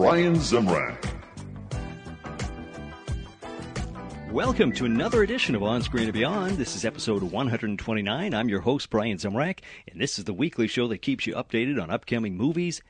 [0.00, 0.96] Brian Zemrak.
[4.32, 6.56] Welcome to another edition of On Screen and Beyond.
[6.56, 8.32] This is episode 129.
[8.32, 9.58] I'm your host, Brian Zemrak,
[9.92, 12.80] and this is the weekly show that keeps you updated on upcoming movies,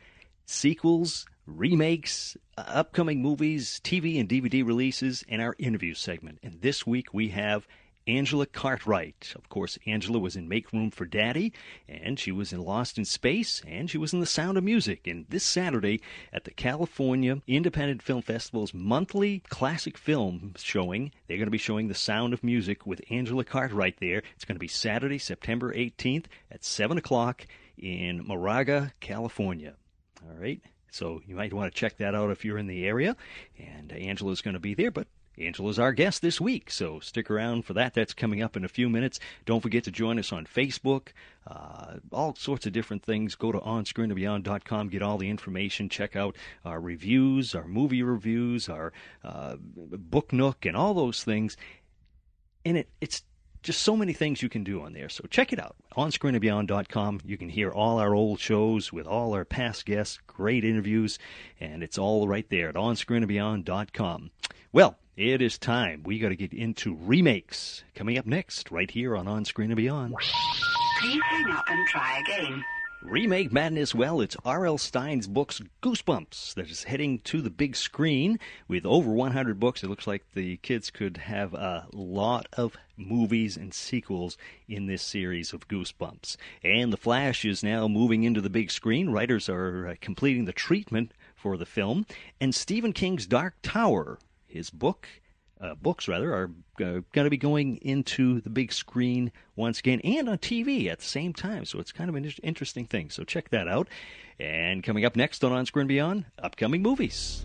[0.46, 6.38] sequels, remakes, uh, upcoming movies, TV and DVD releases, and our interview segment.
[6.44, 7.66] And this week we have
[8.06, 9.32] Angela Cartwright.
[9.36, 11.52] Of course, Angela was in Make Room for Daddy,
[11.88, 15.06] and she was in Lost in Space, and she was in The Sound of Music.
[15.06, 16.00] And this Saturday
[16.32, 21.88] at the California Independent Film Festival's monthly classic film showing, they're going to be showing
[21.88, 24.22] The Sound of Music with Angela Cartwright there.
[24.34, 27.46] It's going to be Saturday, September 18th at 7 o'clock
[27.78, 29.74] in Moraga, California.
[30.22, 30.60] All right.
[30.90, 33.16] So you might want to check that out if you're in the area.
[33.58, 35.06] And Angela's going to be there, but
[35.40, 37.94] Angela's our guest this week, so stick around for that.
[37.94, 39.18] That's coming up in a few minutes.
[39.46, 41.08] Don't forget to join us on Facebook,
[41.46, 43.34] uh, all sorts of different things.
[43.34, 48.92] Go to onscreenandbeyond.com, get all the information, check out our reviews, our movie reviews, our
[49.24, 51.56] uh, book nook, and all those things.
[52.64, 53.22] And it, it's
[53.62, 55.08] just so many things you can do on there.
[55.08, 55.76] So check it out.
[55.96, 57.20] OnScreenandBeyond.com.
[57.24, 61.18] You can hear all our old shows with all our past guests, great interviews,
[61.58, 64.30] and it's all right there at OnScreenandBeyond.com.
[64.72, 66.02] Well, it is time.
[66.02, 67.84] We got to get into remakes.
[67.94, 70.14] Coming up next, right here on On Screen and Beyond.
[71.00, 72.64] Please hang up and try again.
[73.02, 74.78] Remake Madness, well, it's R.L.
[74.78, 79.82] Stine's books Goosebumps that is heading to the big screen with over 100 books.
[79.82, 85.02] It looks like the kids could have a lot of movies and sequels in this
[85.02, 86.36] series of Goosebumps.
[86.62, 89.10] And The Flash is now moving into the big screen.
[89.10, 92.06] Writers are uh, completing the treatment for the film.
[92.38, 94.18] And Stephen King's Dark Tower,
[94.50, 95.08] his book,
[95.60, 96.50] uh, books rather are
[96.80, 100.98] uh, going to be going into the big screen once again and on TV at
[100.98, 101.64] the same time.
[101.64, 103.10] So it's kind of an interesting thing.
[103.10, 103.88] So check that out.
[104.38, 107.44] And coming up next on On Screen Beyond, upcoming movies.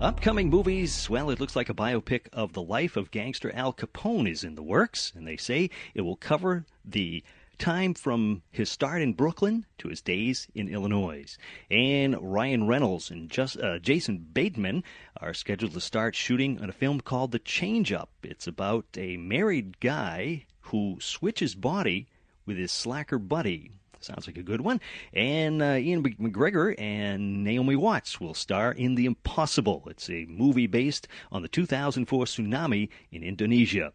[0.00, 4.30] Upcoming movies, well, it looks like a biopic of the life of gangster Al Capone
[4.30, 7.24] is in the works, and they say it will cover the
[7.58, 11.36] time from his start in Brooklyn to his days in Illinois.
[11.68, 14.84] And Ryan Reynolds and just, uh, Jason Bateman
[15.20, 18.10] are scheduled to start shooting on a film called The Change Up.
[18.22, 22.06] It's about a married guy who switches body
[22.46, 23.72] with his slacker buddy.
[24.00, 24.80] Sounds like a good one.
[25.12, 29.84] And uh, Ewan McGregor and Naomi Watts will star in The Impossible.
[29.90, 33.92] It's a movie based on the 2004 tsunami in Indonesia.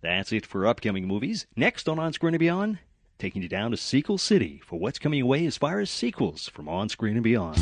[0.00, 1.46] That's it for upcoming movies.
[1.56, 2.78] Next on On Screen and Beyond,
[3.18, 6.68] taking you down to Sequel City for what's coming away as far as sequels from
[6.68, 7.58] On Screen and Beyond.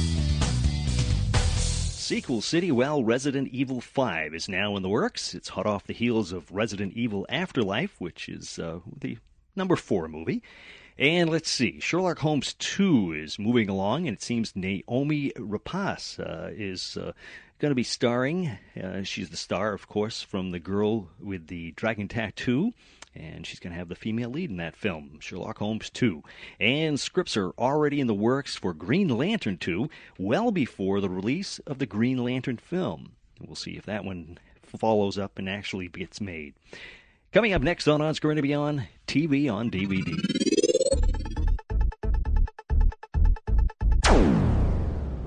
[2.06, 5.34] Sequel City, well, Resident Evil 5 is now in the works.
[5.34, 9.18] It's hot off the heels of Resident Evil Afterlife, which is uh, the
[9.56, 10.42] number four movie.
[10.98, 16.50] And let's see, Sherlock Holmes 2 is moving along, and it seems Naomi Rapace uh,
[16.54, 17.12] is uh,
[17.58, 18.56] going to be starring.
[18.82, 22.72] Uh, she's the star, of course, from The Girl with the Dragon Tattoo,
[23.14, 26.22] and she's going to have the female lead in that film, Sherlock Holmes 2.
[26.60, 31.58] And scripts are already in the works for Green Lantern 2, well before the release
[31.66, 33.12] of the Green Lantern film.
[33.38, 36.54] We'll see if that one follows up and actually gets made.
[37.32, 40.45] Coming up next on On Screen and Beyond, TV on DVD.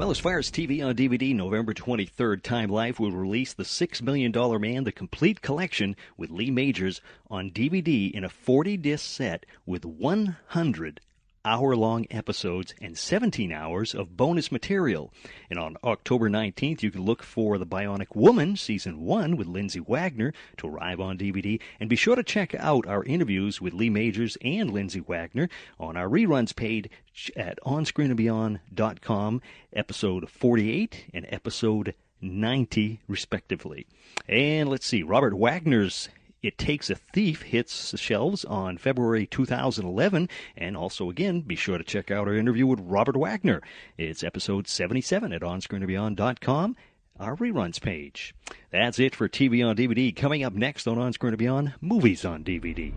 [0.10, 4.02] Well, as far as TV on DVD, November 23rd, Time Life will release The $6
[4.02, 9.46] Million Man, the complete collection with Lee Majors on DVD in a 40 disc set
[9.68, 11.00] with 100
[11.46, 15.14] hour long episodes and 17 hours of bonus material.
[15.50, 19.80] And on October 19th, you can look for The Bionic Woman, Season 1 with Lindsay
[19.80, 21.60] Wagner to arrive on DVD.
[21.80, 25.50] And be sure to check out our interviews with Lee Majors and Lindsay Wagner
[25.80, 26.90] on our reruns page
[27.36, 29.42] at onscreenandbeyond.com,
[29.74, 33.88] episode 48 and episode 90, respectively.
[34.28, 36.10] And let's see, Robert Wagner's
[36.42, 40.30] it Takes a Thief hits the shelves on February 2011.
[40.56, 43.62] And also, again, be sure to check out our interview with Robert Wagner.
[43.98, 46.76] It's episode 77 at onscreenandbeyond.com,
[47.20, 48.34] our reruns page.
[48.72, 50.16] That's it for TV on DVD.
[50.16, 52.94] Coming up next on On Screen Beyond, movies on DVD.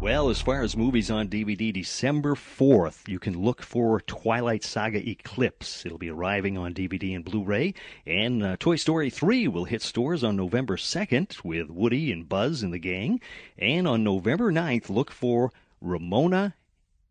[0.00, 5.06] Well, as far as movies on DVD, December 4th, you can look for Twilight Saga
[5.06, 5.84] Eclipse.
[5.84, 7.74] It'll be arriving on DVD and Blu ray.
[8.06, 12.62] And uh, Toy Story 3 will hit stores on November 2nd with Woody and Buzz
[12.62, 13.20] and the gang.
[13.58, 15.52] And on November 9th, look for
[15.82, 16.54] Ramona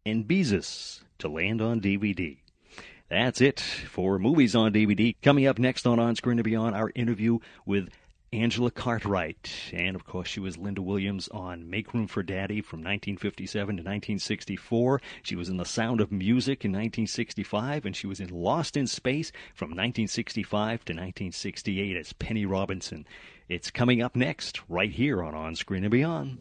[0.03, 2.37] and Beezus to land on DVD.
[3.07, 5.15] That's it for movies on DVD.
[5.21, 7.37] Coming up next on On Screen and Beyond, our interview
[7.67, 7.89] with
[8.31, 9.49] Angela Cartwright.
[9.73, 13.81] And of course, she was Linda Williams on Make Room for Daddy from 1957 to
[13.81, 15.01] 1964.
[15.23, 18.87] She was in The Sound of Music in 1965, and she was in Lost in
[18.87, 23.05] Space from 1965 to 1968 as Penny Robinson.
[23.47, 26.37] It's coming up next, right here on On Screen and Beyond.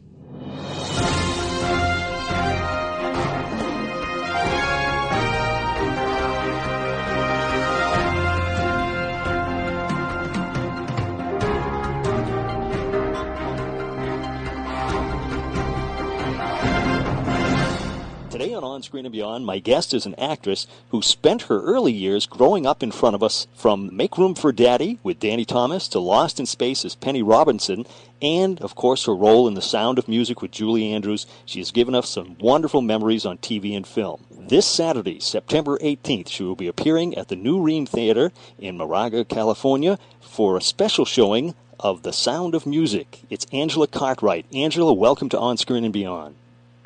[18.39, 21.91] Today on On Screen and Beyond, my guest is an actress who spent her early
[21.91, 25.89] years growing up in front of us from Make Room for Daddy with Danny Thomas
[25.89, 27.85] to Lost in Space as Penny Robinson,
[28.21, 31.25] and, of course, her role in The Sound of Music with Julie Andrews.
[31.45, 34.23] She has given us some wonderful memories on TV and film.
[34.31, 39.25] This Saturday, September 18th, she will be appearing at the New Rheem Theater in Moraga,
[39.25, 43.23] California for a special showing of The Sound of Music.
[43.29, 44.45] It's Angela Cartwright.
[44.53, 46.35] Angela, welcome to On Screen and Beyond.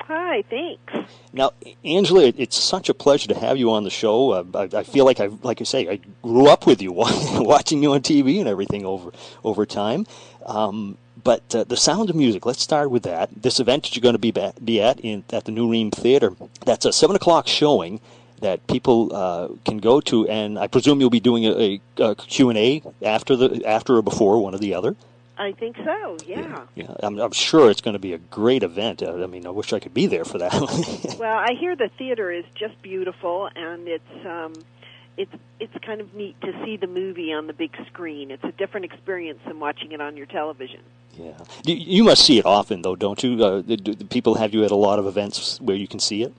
[0.06, 1.10] Hi, thanks.
[1.32, 1.52] Now,
[1.82, 4.32] Angela, it's such a pleasure to have you on the show.
[4.32, 7.82] Uh, I, I, feel like I, like I say, I grew up with you, watching
[7.82, 9.12] you on TV and everything over
[9.44, 10.06] over time.
[10.44, 12.44] Um, but uh, the sound of music.
[12.44, 13.30] Let's start with that.
[13.34, 16.34] This event that you're going to be be at in at the New Rheem Theater.
[16.66, 17.98] That's a seven o'clock showing
[18.40, 22.14] that people uh, can go to, and I presume you'll be doing a, a, a
[22.14, 24.96] Q and A after the after or before one or the other.
[25.36, 26.16] I think so.
[26.26, 26.38] Yeah.
[26.38, 26.64] Yeah.
[26.74, 26.94] yeah.
[27.02, 29.02] I'm, I'm, sure it's going to be a great event.
[29.02, 31.16] Uh, I mean, I wish I could be there for that.
[31.18, 34.54] well, I hear the theater is just beautiful, and it's um,
[35.16, 38.30] it's it's kind of neat to see the movie on the big screen.
[38.30, 40.80] It's a different experience than watching it on your television.
[41.16, 41.38] Yeah.
[41.64, 43.44] You, you must see it often, though, don't you?
[43.44, 46.22] Uh, do, do people have you at a lot of events where you can see
[46.22, 46.34] it?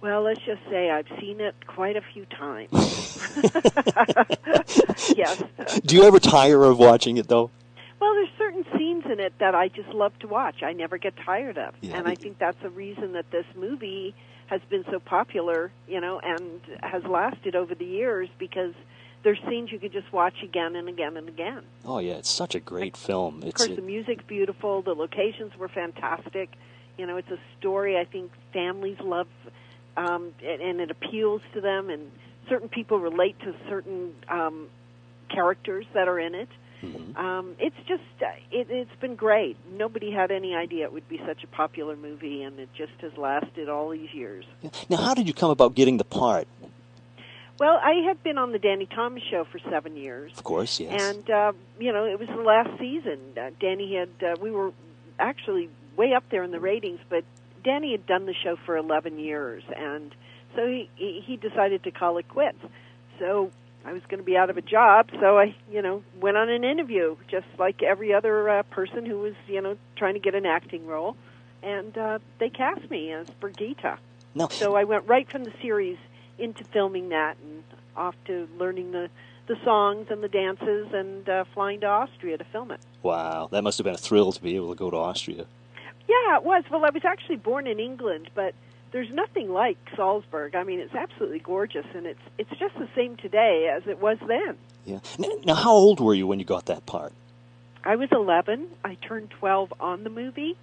[0.00, 2.70] Well, let's just say I've seen it quite a few times.
[5.16, 5.42] yes.
[5.84, 7.50] Do you ever tire of watching it, though?
[8.00, 10.62] Well, there's certain scenes in it that I just love to watch.
[10.62, 14.14] I never get tired of, yeah, and I think that's the reason that this movie
[14.46, 18.72] has been so popular, you know, and has lasted over the years because
[19.24, 21.62] there's scenes you could just watch again and again and again.
[21.84, 23.42] Oh yeah, it's such a great film.
[23.42, 24.80] Of course, the music's beautiful.
[24.82, 26.50] The locations were fantastic.
[26.96, 29.28] You know, it's a story I think families love,
[29.96, 31.90] um, and, and it appeals to them.
[31.90, 32.10] And
[32.48, 34.68] certain people relate to certain um,
[35.28, 36.48] characters that are in it.
[36.82, 37.16] Mm-hmm.
[37.16, 39.56] Um, it's just uh, it, it's been great.
[39.72, 43.16] Nobody had any idea it would be such a popular movie, and it just has
[43.16, 44.44] lasted all these years.
[44.88, 46.46] Now, how did you come about getting the part?
[47.58, 50.32] Well, I had been on the Danny Thomas show for seven years.
[50.36, 51.02] Of course, yes.
[51.02, 53.18] And uh, you know, it was the last season.
[53.36, 54.72] Uh, Danny had uh, we were
[55.18, 57.24] actually way up there in the ratings, but
[57.64, 60.14] Danny had done the show for eleven years, and
[60.54, 60.88] so he
[61.26, 62.60] he decided to call it quits.
[63.18, 63.50] So
[63.84, 66.50] I was going to be out of a job, so I, you know, went on
[66.50, 70.34] an interview, just like every other uh, person who was, you know, trying to get
[70.34, 71.16] an acting role,
[71.62, 73.98] and uh, they cast me as Brigitta.
[74.34, 74.48] No.
[74.48, 75.96] So I went right from the series
[76.38, 77.62] into filming that, and
[77.96, 79.10] off to learning the
[79.46, 82.80] the songs and the dances, and uh, flying to Austria to film it.
[83.02, 85.46] Wow, that must have been a thrill to be able to go to Austria.
[86.06, 86.64] Yeah, it was.
[86.70, 88.54] Well, I was actually born in England, but
[88.90, 90.54] there's nothing like Salzburg.
[90.54, 94.18] I mean, it's absolutely gorgeous, and it's it's just the same today as it was
[94.26, 94.56] then.
[94.84, 95.00] Yeah.
[95.44, 97.12] Now, how old were you when you got that part?
[97.84, 98.68] I was 11.
[98.84, 100.56] I turned 12 on the movie.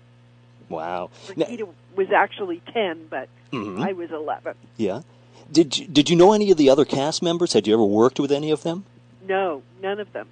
[0.69, 1.11] Wow.
[1.27, 3.81] Brigitta now, was actually 10, but mm-hmm.
[3.81, 4.55] I was 11.
[4.77, 5.01] Yeah.
[5.51, 7.53] Did you, did you know any of the other cast members?
[7.53, 8.85] Had you ever worked with any of them?
[9.27, 10.27] No, none of them.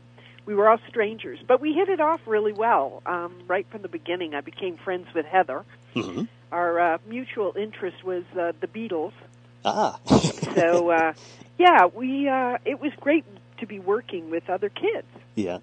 [0.45, 3.87] we were all strangers, but we hit it off really well um, right from the
[3.87, 4.33] beginning.
[4.35, 5.63] I became friends with Heather.
[5.93, 9.13] hmm Our uh, mutual interest was uh, the Beatles,
[9.65, 9.97] Ah.
[10.55, 11.13] so uh,
[11.57, 13.25] yeah, we uh, it was great
[13.59, 15.07] to be working with other kids.
[15.35, 15.59] Yeah.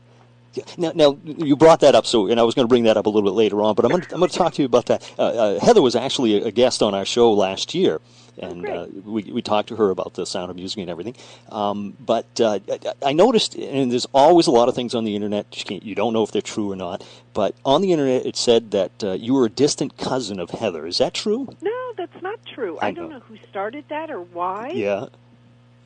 [0.77, 3.07] Now, now you brought that up, so and I was going to bring that up
[3.07, 4.67] a little bit later on, but I'm going to, I'm going to talk to you
[4.67, 5.09] about that.
[5.17, 8.01] Uh, uh, Heather was actually a guest on our show last year,
[8.41, 8.77] and great.
[8.77, 11.15] uh, we we talked to her about the sound of music and everything.
[11.51, 12.59] Um, but uh,
[13.05, 15.95] I noticed, and there's always a lot of things on the internet you, can't, you
[15.95, 17.05] don't know if they're true or not.
[17.35, 20.87] But on the internet, it said that uh, you were a distant cousin of Heather.
[20.87, 21.49] Is that true?
[21.61, 22.79] No, that's not true.
[22.81, 23.19] I I, don't know.
[23.19, 24.71] know who started that or why.
[24.75, 25.07] Yeah.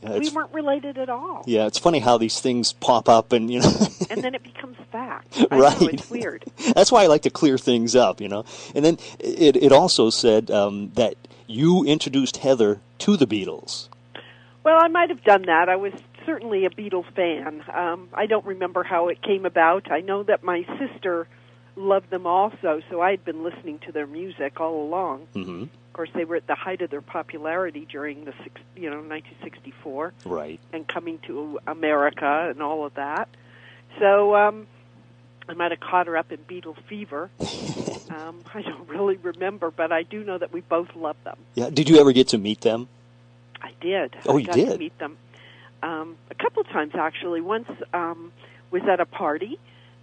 [0.05, 1.45] We weren't related at all.
[1.47, 3.73] yeah, it's funny how these things pop up, and you know.
[4.11, 5.45] And then it becomes fact.
[5.51, 5.81] I Right.
[5.81, 6.45] know, it's weird.
[6.75, 8.45] That's why I like to clear things up, you know.
[8.75, 11.15] And then it it also said um, that
[11.47, 13.89] you introduced Heather to the Beatles.
[14.63, 15.69] Well, I might have done that.
[15.69, 15.93] I was
[16.25, 17.63] certainly a Beatles fan.
[17.73, 19.91] Um, I don't remember how it came about.
[19.93, 21.27] I know that my sister
[21.77, 25.27] loved them also, so I had been listening to their music all along.
[25.35, 28.91] hmm Of course, they were at the height of their popularity during the six, you
[28.91, 30.61] know 1964 Right.
[30.73, 33.29] and coming to America and all of that.
[33.99, 34.67] So um,
[35.49, 37.31] I might have caught her up in Beatles fever.
[38.11, 41.39] um, I don't really remember, but I do know that we both loved them.
[41.55, 41.71] Yeah.
[41.71, 42.89] Did you ever get to meet them?
[43.63, 44.17] I did.
[44.27, 44.73] Oh, I you got did?
[44.73, 45.17] to meet them
[45.83, 47.41] um, a couple of times actually.
[47.41, 48.33] Once um,
[48.71, 49.59] was at a party,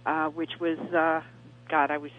[0.06, 1.20] uh, which was uh,
[1.72, 1.90] God.
[1.90, 2.12] I was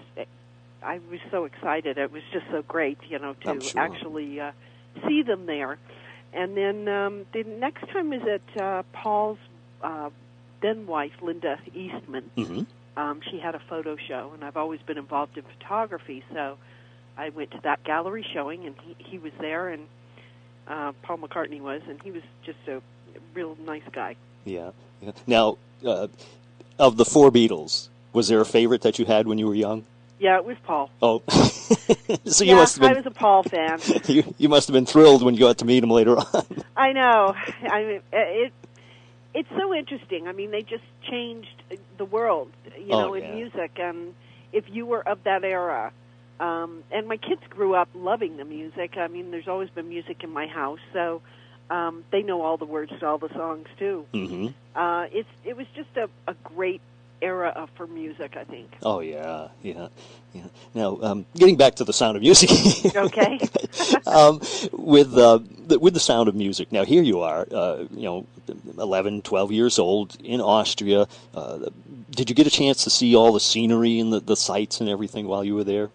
[0.81, 1.97] I was so excited.
[1.97, 3.79] It was just so great, you know, to sure.
[3.79, 4.51] actually uh,
[5.07, 5.77] see them there.
[6.33, 9.37] And then um, the next time was at uh, Paul's
[9.81, 10.09] uh,
[10.61, 12.29] then wife, Linda Eastman.
[12.35, 12.63] hmm
[12.95, 16.57] Um, she had a photo show, and I've always been involved in photography, so
[17.17, 19.87] I went to that gallery showing, and he, he was there, and
[20.67, 22.81] uh, Paul McCartney was, and he was just a
[23.33, 24.15] real nice guy.
[24.45, 24.71] Yeah.
[25.01, 25.11] yeah.
[25.25, 26.07] Now, uh,
[26.77, 29.85] of the four Beatles, was there a favorite that you had when you were young?
[30.19, 30.89] Yeah, it was Paul.
[31.01, 31.21] Oh,
[32.25, 32.91] so you yeah, must have been.
[32.91, 33.79] I was a Paul fan.
[34.07, 36.45] you, you must have been thrilled when you got to meet him later on.
[36.77, 37.35] I know.
[37.69, 38.53] I mean, it
[39.33, 40.27] it's so interesting.
[40.27, 41.61] I mean, they just changed
[41.97, 43.25] the world, you Oh, know, yeah.
[43.25, 43.71] in music.
[43.77, 44.13] And
[44.53, 45.91] if you were of that era,
[46.39, 48.95] um, and my kids grew up loving the music.
[48.97, 51.21] I mean, there's always been music in my house, so
[51.69, 54.05] um, they know all the words to all the songs too.
[54.13, 54.47] Mm-hmm.
[54.75, 56.81] Uh, it's it was just a, a great
[57.23, 58.69] era of, for music, I think.
[58.83, 59.87] Oh yeah, yeah,
[60.33, 60.43] yeah.
[60.73, 62.95] Now, um, getting back to the sound of music.
[62.95, 63.39] Okay.
[64.05, 64.41] um,
[64.73, 66.71] with uh, the, with the sound of music.
[66.71, 68.27] Now here you are, uh, you know,
[68.77, 71.07] 11, 12 years old in Austria.
[71.33, 71.69] Uh,
[72.11, 74.89] did you get a chance to see all the scenery and the, the sights and
[74.89, 75.89] everything while you were there?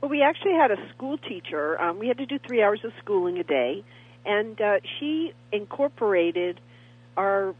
[0.00, 1.80] Well, we actually had a school teacher.
[1.80, 3.82] Um, we had to do three hours of schooling a day,
[4.26, 6.60] and uh, she incorporated
[7.16, 7.54] our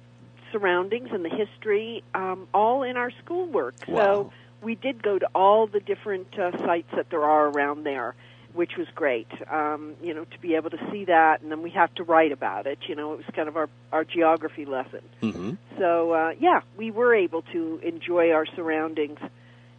[0.54, 3.74] surroundings and the history um, all in our schoolwork.
[3.88, 3.96] Wow.
[3.96, 4.32] So
[4.62, 8.14] we did go to all the different uh, sites that there are around there,
[8.52, 9.26] which was great.
[9.50, 12.30] Um, you know, to be able to see that, and then we have to write
[12.32, 12.78] about it.
[12.88, 15.02] You know, it was kind of our our geography lesson.
[15.20, 19.18] hmm So uh, yeah, we were able to enjoy our surroundings,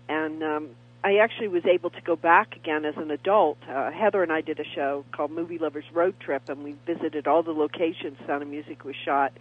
[0.10, 0.70] and um,
[1.06, 3.58] I actually was able to go back again as an adult.
[3.70, 7.28] Uh, Heather and I did a show called Movie Lovers Road Trip, and we visited
[7.28, 9.32] all the locations Sound of Music was shot,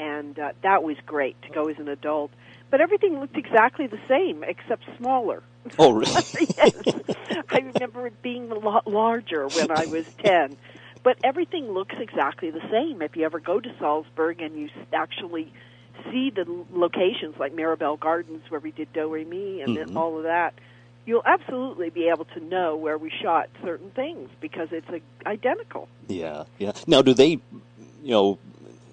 [0.00, 2.30] and uh, that was great to go as an adult.
[2.70, 5.42] But everything looked exactly the same except smaller.
[5.78, 6.24] Oh, really?
[6.56, 6.72] yes,
[7.50, 10.56] I remember it being a lot larger when I was ten.
[11.02, 13.02] But everything looks exactly the same.
[13.02, 15.52] If you ever go to Salzburg and you actually
[16.10, 19.96] see the locations like Mirabell Gardens where we did Do Re Mi and Mhm.
[19.96, 20.54] all of that,
[21.06, 25.88] you'll absolutely be able to know where we shot certain things because it's a, identical.
[26.08, 26.72] Yeah, yeah.
[26.86, 27.30] Now, do they,
[28.02, 28.38] you know,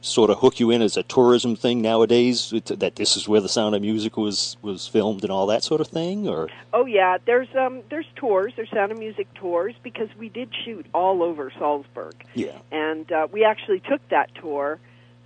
[0.07, 2.53] sort of hook you in as a tourism thing nowadays?
[2.65, 5.81] That this is where the Sound of Music was was filmed and all that sort
[5.81, 10.09] of thing, or Oh yeah, there's um there's tours, there's Sound of Music tours because
[10.17, 12.15] we did shoot all over Salzburg.
[12.33, 14.79] yeah, and uh, we actually took that tour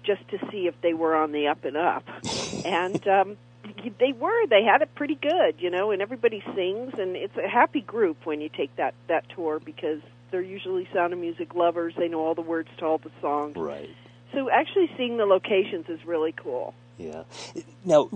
[0.03, 2.03] just to see if they were on the up and up,
[2.65, 3.37] and um,
[3.99, 4.47] they were.
[4.47, 5.91] They had it pretty good, you know.
[5.91, 10.01] And everybody sings, and it's a happy group when you take that that tour because
[10.31, 11.93] they're usually Sound of Music lovers.
[11.97, 13.55] They know all the words to all the songs.
[13.57, 13.89] right.
[14.33, 16.73] So actually, seeing the locations is really cool.
[16.97, 17.23] Yeah.
[17.83, 18.09] Now,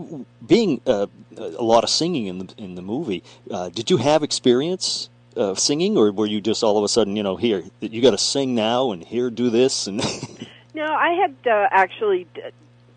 [0.45, 1.07] being uh,
[1.37, 5.55] a lot of singing in the in the movie, uh, did you have experience uh,
[5.55, 8.17] singing, or were you just all of a sudden, you know, here you got to
[8.17, 10.01] sing now, and here do this, and
[10.75, 12.27] No, I had uh, actually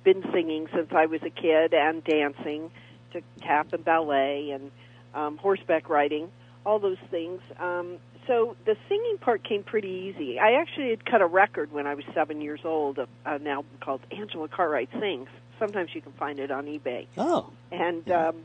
[0.03, 2.73] been singing since I was a kid and dancing
[3.13, 4.73] to tap and ballet and
[5.15, 6.29] um, horseback riding,
[6.67, 7.41] all those things.
[7.61, 7.99] Um,
[8.29, 10.39] so the singing part came pretty easy.
[10.39, 13.71] I actually had cut a record when I was seven years old, of an album
[13.81, 15.29] called Angela Cartwright Sings.
[15.59, 17.07] Sometimes you can find it on eBay.
[17.17, 18.29] Oh, And Yeah.
[18.29, 18.37] um,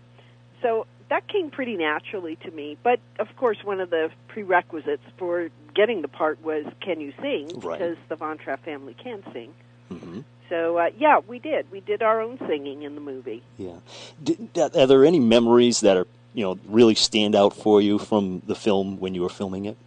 [0.63, 2.77] so that came pretty naturally to me.
[2.81, 7.59] But of course, one of the prerequisites for getting the part was can you sing?
[7.59, 7.77] Right.
[7.77, 9.53] Because the Von Trapp family can sing.
[9.89, 11.69] hmm So uh, yeah, we did.
[11.71, 13.43] We did our own singing in the movie.
[13.57, 13.77] yeah.
[14.23, 18.41] Did, are there any memories that are you know really stand out for you from
[18.47, 19.77] the film when you were filming it?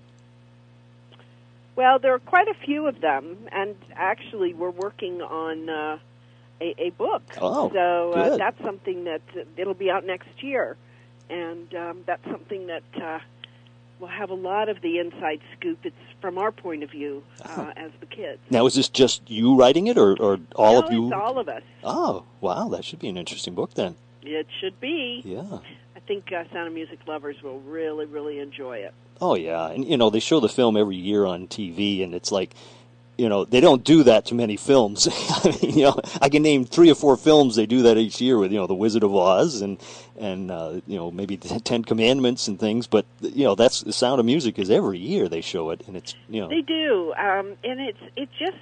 [1.74, 5.98] Well, there are quite a few of them, and actually, we're working on uh,
[6.60, 7.22] a, a book.
[7.40, 10.76] Oh, so uh, that's something that uh, it'll be out next year,
[11.28, 13.18] and um, that's something that uh,
[14.00, 15.78] will have a lot of the inside scoop.
[15.84, 17.72] It's from our point of view uh, Oh.
[17.76, 18.40] as the kids.
[18.48, 21.04] Now, is this just you writing it, or, or all no, of you?
[21.08, 21.62] It's all of us.
[21.84, 23.96] Oh, wow, that should be an interesting book then.
[24.22, 25.20] It should be.
[25.26, 25.58] Yeah.
[26.06, 28.94] I think uh, Sound of Music lovers will really, really enjoy it.
[29.20, 32.30] Oh yeah, and you know they show the film every year on TV, and it's
[32.30, 32.54] like,
[33.18, 35.08] you know, they don't do that to many films.
[35.44, 38.20] I mean, you know, I can name three or four films they do that each
[38.20, 39.82] year with, you know, The Wizard of Oz and
[40.16, 42.86] and uh, you know maybe the Ten Commandments and things.
[42.86, 45.96] But you know, that's the Sound of Music is every year they show it, and
[45.96, 48.58] it's you know, They do, um, and it's it just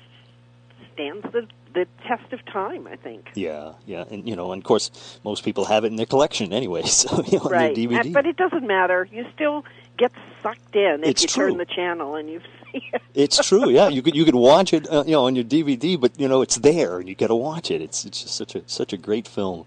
[0.94, 2.86] stands the the test of time.
[2.86, 3.30] I think.
[3.34, 6.52] yeah, yeah, and you know, and of course most people have it in their collection
[6.52, 7.74] anyway, so you know, on right.
[7.74, 8.12] their DVD.
[8.12, 9.08] But it doesn't matter.
[9.10, 9.64] You still
[9.96, 10.12] get
[10.42, 11.48] sucked in if It's you true.
[11.50, 12.40] turn the channel and you
[12.72, 13.02] see it.
[13.14, 13.88] It's true, yeah.
[13.88, 16.42] You could you could watch it, uh, you know, on your DVD, but you know
[16.42, 17.80] it's there, and you got to watch it.
[17.82, 19.66] It's it's just such a such a great film.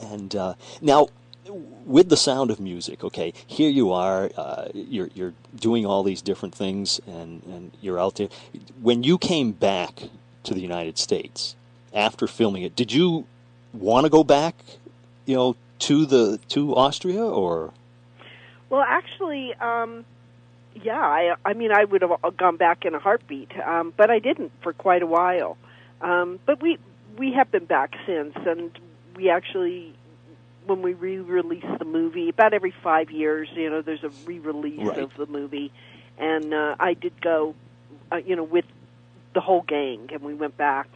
[0.00, 1.08] And uh, now,
[1.84, 6.22] with the sound of music, okay, here you are, uh, you're you're doing all these
[6.22, 8.28] different things, and and you're out there.
[8.80, 10.04] When you came back
[10.44, 11.56] to the United States
[11.94, 13.26] after filming it, did you
[13.72, 14.54] want to go back,
[15.26, 17.72] you know, to the to Austria or?
[18.68, 20.04] Well, actually, um,
[20.82, 21.00] yeah.
[21.00, 24.52] I I mean, I would have gone back in a heartbeat, um, but I didn't
[24.62, 25.56] for quite a while.
[26.00, 26.78] Um, but we
[27.18, 28.70] we have been back since, and
[29.16, 29.94] we actually.
[30.66, 34.98] When we re-release the movie, about every five years, you know, there's a re-release Right.
[34.98, 35.72] of the movie,
[36.18, 37.54] and uh, I did go,
[38.12, 38.66] uh, you know, with
[39.34, 40.88] the whole gang, and we went back.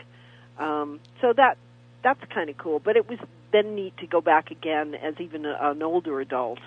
[0.59, 1.57] Um, so that
[2.03, 2.79] that's kind of cool.
[2.79, 3.19] But it was
[3.53, 6.59] then neat to go back again as even a, an older adult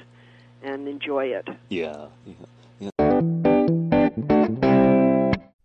[0.63, 1.47] and enjoy it.
[1.69, 2.45] Yeah, yeah.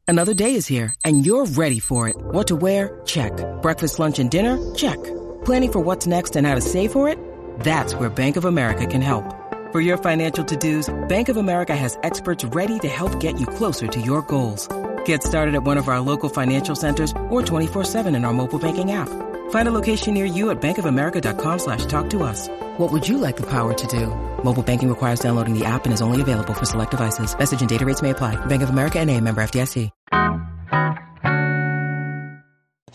[0.08, 2.16] Another day is here, and you're ready for it.
[2.16, 3.00] What to wear?
[3.06, 3.32] Check.
[3.62, 4.58] Breakfast, lunch, and dinner?
[4.74, 5.02] Check.
[5.46, 7.18] Planning for what's next and how to save for it?
[7.60, 9.24] That's where Bank of America can help.
[9.72, 13.86] For your financial to-dos, Bank of America has experts ready to help get you closer
[13.86, 14.68] to your goals.
[15.06, 18.92] Get started at one of our local financial centers or 24-7 in our mobile banking
[18.92, 19.08] app.
[19.50, 22.48] Find a location near you at bankofamerica.com slash talk to us.
[22.76, 24.08] What would you like the power to do?
[24.44, 27.34] Mobile banking requires downloading the app and is only available for select devices.
[27.38, 28.36] Message and data rates may apply.
[28.44, 29.90] Bank of America and a member FDIC.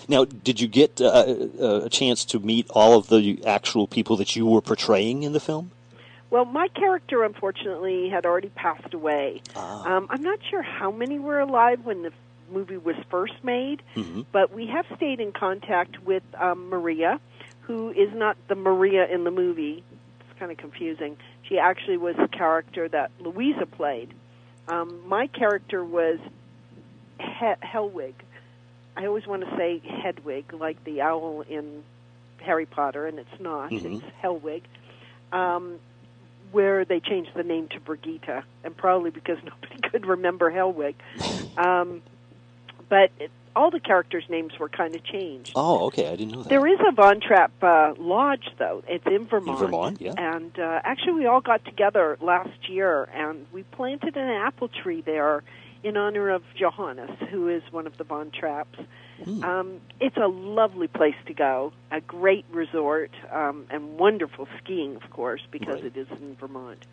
[0.10, 4.16] Now, did you get uh, uh, a chance to meet all of the actual people
[4.18, 5.72] that you were portraying in the film?
[6.30, 9.42] Well, my character unfortunately had already passed away.
[9.56, 9.96] Ah.
[9.98, 12.12] Um, I'm not sure how many were alive when the
[12.52, 14.26] movie was first made, Mhm.
[14.32, 17.20] but we have stayed in contact with um, Maria,
[17.62, 19.84] who is not the Maria in the movie.
[20.22, 21.18] It's kind of confusing.
[21.44, 24.14] She actually was the character that Louisa played.
[24.68, 26.20] Um, my character was
[27.20, 27.26] he-
[27.64, 28.14] Helwig.
[28.98, 31.84] I always want to say Hedwig, like the owl in
[32.42, 33.72] Harry Potter, and it's not.
[33.72, 33.98] Mhm.
[33.98, 34.64] It's Helwig.
[35.32, 35.80] Um,
[36.52, 40.96] where they changed the name to Brigitta, and probably because nobody could remember Helwig.
[41.58, 42.02] Um,
[42.90, 45.54] but it, all the characters' names were kind of changed.
[45.56, 46.50] Oh, okay, I didn't know that.
[46.50, 48.84] There is a Von Trapp uh, lodge, though.
[48.88, 49.60] It's in Vermont.
[49.60, 50.14] Vermont, yeah.
[50.16, 55.02] And uh, actually, we all got together last year, and we planted an apple tree
[55.02, 55.44] there
[55.84, 58.80] in honor of Johannes, who is one of the Von Trapps.
[59.24, 59.44] Hmm.
[59.44, 65.10] Um, it's a lovely place to go, a great resort, um, and wonderful skiing, of
[65.10, 65.86] course, because Right.
[65.86, 66.86] it is in Vermont.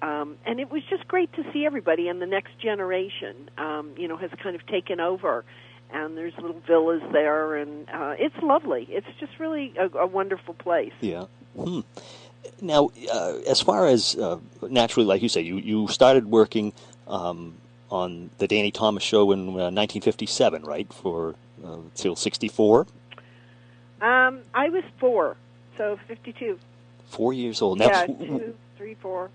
[0.00, 4.08] Um, and it was just great to see everybody, and the next generation, um, you
[4.08, 5.44] know, has kind of taken over.
[5.90, 8.86] And there's little villas there, and uh, it's lovely.
[8.90, 10.92] It's just really a, a wonderful place.
[11.00, 11.24] Yeah.
[11.56, 11.80] Hmm.
[12.60, 14.38] Now, uh, as far as uh,
[14.68, 16.72] naturally, like you say, you, you started working
[17.06, 17.54] um,
[17.90, 20.92] on the Danny Thomas show in uh, 1957, right?
[20.92, 22.86] For uh, till 64,
[24.00, 25.36] Um, I was four,
[25.76, 26.58] so 52.
[27.08, 27.78] four years old.
[27.78, 29.30] Now, yeah, two, three, four.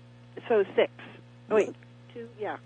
[0.48, 0.90] So six.
[1.50, 1.74] Oh, wait,
[2.12, 2.56] two, yeah.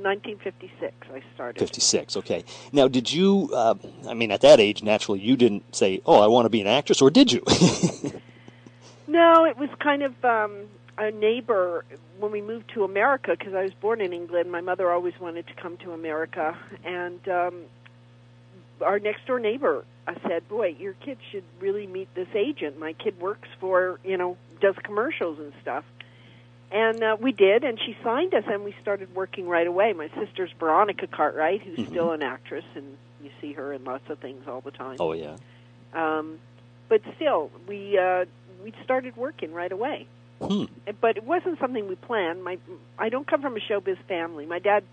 [0.00, 1.58] 1956 I started.
[1.58, 2.16] 56.
[2.16, 2.44] Okay.
[2.72, 3.50] Now, did you?
[3.52, 3.74] Uh,
[4.08, 6.66] I mean, at that age, naturally, you didn't say, "Oh, I want to be an
[6.66, 7.42] actress," or did you?
[9.08, 10.52] No, it was kind of um
[10.98, 11.84] a neighbor
[12.18, 14.50] when we moved to America because I was born in England.
[14.52, 17.62] My mother always wanted to come to America, and um,
[18.80, 22.78] our next door neighbor uh, said, "Boy, your kid should really meet this agent.
[22.78, 25.84] My kid works for you know does commercials and stuff."
[26.70, 29.92] And uh, we did, and she signed us, and we started working right away.
[29.92, 31.90] My sister's Veronica Cartwright, who's Mhm.
[31.90, 34.96] still an actress, and you see her in lots of things all the time.
[34.98, 35.36] Oh yeah.
[35.92, 36.38] Um,
[36.88, 38.24] but still, we uh,
[38.64, 40.06] we started working right away.
[40.46, 40.64] Hmm.
[41.00, 42.42] But it wasn't something we planned.
[42.44, 42.58] My
[42.98, 44.46] I don't come from a showbiz family.
[44.46, 44.84] My dad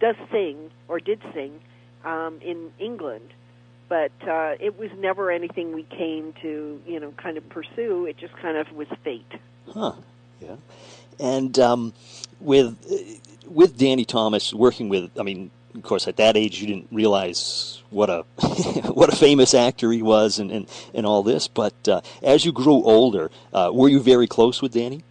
[0.00, 1.60] does sing or did sing
[2.04, 3.32] um, in England,
[3.88, 8.06] but uh, it was never anything we came to you know kind of pursue.
[8.06, 9.32] It just kind of was fate.
[9.68, 9.92] Huh.
[10.40, 10.56] Yeah.
[11.18, 11.94] And um,
[12.40, 12.76] with
[13.46, 17.82] with Danny Thomas working with, I mean, of course, at that age, you didn't realize
[17.90, 18.22] what a
[18.92, 21.48] what a famous actor he was, and and, and all this.
[21.48, 25.04] But uh, as you grew older, uh, were you very close with Danny?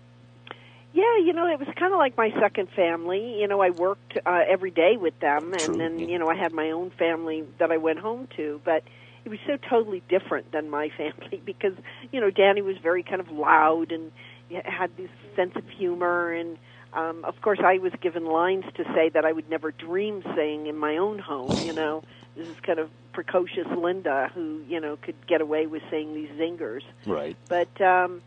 [0.93, 3.39] Yeah, you know, it was kind of like my second family.
[3.39, 6.07] You know, I worked uh, every day with them, and True, then yeah.
[6.07, 8.61] you know, I had my own family that I went home to.
[8.63, 8.83] But
[9.25, 11.73] it was so totally different than my family because
[12.11, 14.11] you know, Danny was very kind of loud and
[14.63, 16.57] had this sense of humor, and
[16.95, 20.67] um, of course, I was given lines to say that I would never dream saying
[20.67, 21.61] in my own home.
[21.61, 22.03] You know,
[22.35, 26.29] this is kind of precocious Linda who you know could get away with saying these
[26.31, 27.37] zingers Right.
[27.47, 28.21] but um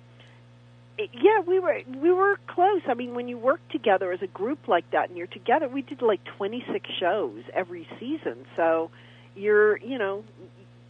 [0.97, 4.27] it- yeah we were we were close i mean when you work together as a
[4.27, 8.91] group like that and you're together we did like 26 shows every season so
[9.37, 10.25] you're you know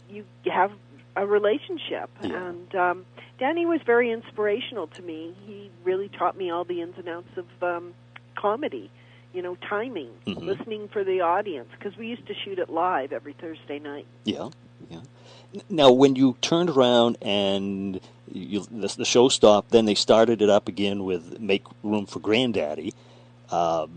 [0.09, 0.71] you have
[1.17, 2.47] a relationship Yeah.
[2.47, 3.05] and um
[3.39, 7.29] danny was very inspirational to me he really taught me all the ins and outs
[7.37, 7.93] of um
[8.35, 8.89] comedy
[9.33, 10.45] you know timing Mhm.
[10.45, 14.49] listening for the audience because we used to shoot it live every thursday night Yeah,
[14.89, 15.01] yeah.
[15.67, 17.99] Now, when you turned around and
[18.31, 22.19] you, the, the show stopped, then they started it up again with "Make Room for
[22.19, 22.93] Granddaddy."
[23.49, 23.87] Uh,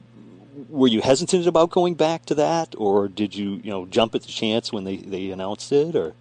[0.71, 4.23] were you hesitant about going back to that, or did you, you know, jump at
[4.23, 5.95] the chance when they, they announced it?
[5.95, 6.15] Or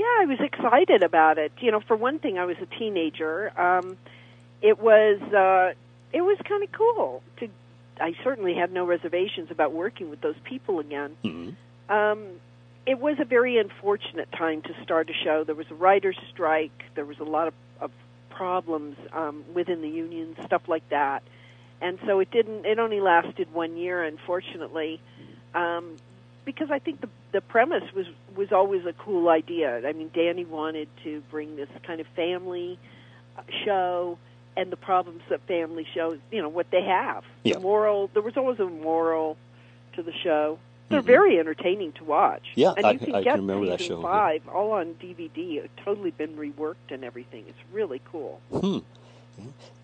[0.00, 1.52] Yeah, I was excited about it.
[1.60, 3.52] You know, for one thing, I was a teenager.
[3.60, 3.98] Um,
[4.62, 5.74] it was uh,
[6.10, 7.48] it was kind of cool to.
[8.00, 11.16] I certainly had no reservations about working with those people again.
[11.22, 11.54] Mhm.
[11.90, 12.40] Um,
[12.86, 15.44] it was a very unfortunate time to start a show.
[15.44, 16.82] There was a writer's strike.
[16.94, 17.90] There was a lot of, of
[18.30, 21.22] problems um, within the union, stuff like that.
[21.82, 22.64] And so it didn't.
[22.64, 24.98] It only lasted one year, unfortunately,
[25.54, 25.96] um,
[26.46, 29.86] because I think the the premise was was always a cool idea.
[29.86, 32.78] I mean, Danny wanted to bring this kind of family
[33.36, 34.18] uh, show
[34.56, 37.24] and the problems that family shows, you know, what they have.
[37.44, 37.54] Yeah.
[37.54, 38.10] The moral.
[38.12, 39.36] There was always a moral
[39.94, 40.58] to the show.
[40.88, 41.06] They're Mhm.
[41.06, 42.42] very entertaining to watch.
[42.56, 44.02] Yeah, and I- you can I get can remember that show, yeah.
[44.02, 45.58] five all on DVD.
[45.58, 47.44] It's totally been reworked and everything.
[47.48, 48.40] It's really cool.
[48.52, 48.78] Hmm.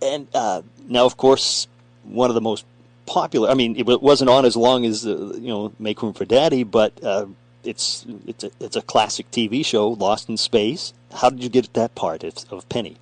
[0.02, 1.68] And uh, now, of course,
[2.02, 2.64] one of the most
[3.06, 3.48] popular.
[3.48, 6.64] I mean, it wasn't on as long as uh, you know, Make Room for Daddy,
[6.64, 7.26] but uh,
[7.64, 10.92] it's it's a, it's a classic TV show, Lost in Space.
[11.12, 12.96] How did you get that part of, of Penny?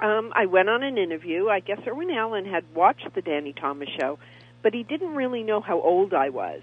[0.00, 1.48] Um, I went on an interview.
[1.48, 4.18] I guess Irwin Allen had watched the Danny Thomas show,
[4.62, 6.62] but he didn't really know how old I was.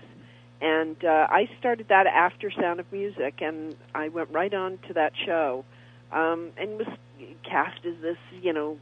[0.59, 4.93] And uh, I started that after Sound of Music, and I went right on to
[4.93, 5.65] that show,
[6.11, 6.87] um, and was
[7.43, 8.79] cast as this, you know,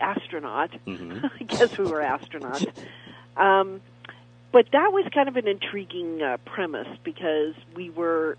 [0.00, 0.70] astronaut.
[0.86, 1.30] Mhm.
[1.40, 2.66] I guess we were astronauts.
[3.36, 3.80] Um,
[4.50, 8.36] but that was kind of an intriguing uh, premise because we were,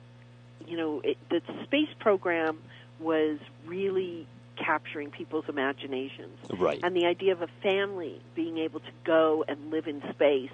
[0.67, 2.58] you know, it, the space program
[3.00, 4.26] was really
[4.58, 6.38] capturing people's imaginations.
[6.50, 6.80] Right.
[6.84, 10.52] And the idea of a family being able to go and live in space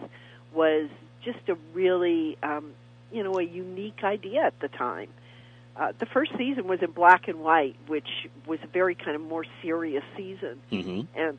[0.54, 0.90] was
[1.24, 2.72] just a really, um,
[3.12, 5.08] you know, a unique idea at the time.
[5.78, 8.08] Uh, the first season was in black and white, which
[8.48, 11.38] was a very kind of more serious season hmm and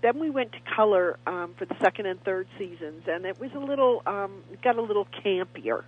[0.00, 3.50] then we went to color um, for the second and third seasons, and it was
[3.54, 4.30] a little um,
[4.62, 5.82] got a little campier,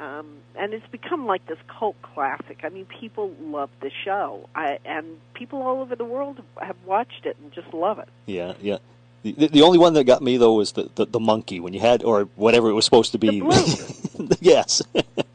[0.00, 2.62] um, and it's become like this cult classic.
[2.64, 7.24] I mean, people love the show, I, and people all over the world have watched
[7.24, 8.08] it and just love it.
[8.26, 8.78] Yeah, yeah.
[9.22, 11.78] The, the- only one that got me though was the, the, the monkey when you
[11.80, 13.42] had or whatever it was supposed to be.
[14.40, 14.82] Yes,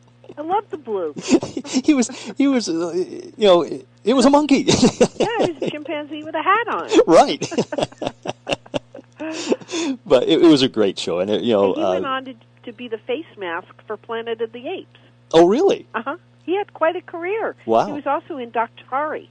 [0.54, 1.14] love the Bloop.
[1.88, 2.94] he was he was uh,
[3.42, 4.64] you know it, it was a monkey.
[5.22, 6.86] Yeah, it was a chimpanzee with a hat on.
[7.20, 7.42] right.
[10.06, 11.74] but it, it was a great show, and it, you know.
[11.74, 12.34] And he went Uh, on to
[12.66, 15.00] to be the face mask for Planet of the Apes.
[15.34, 15.88] oh, really?
[15.96, 16.18] Uh huh.
[16.46, 17.56] He had quite a career.
[17.66, 17.86] Wow.
[17.88, 19.28] He was also in Daktari.